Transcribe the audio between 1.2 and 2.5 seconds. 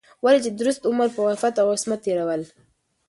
عفت او عصمت تېرول